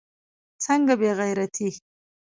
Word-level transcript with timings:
څنگه 0.63 0.93
بې 0.99 1.11
غيرتي. 1.19 1.69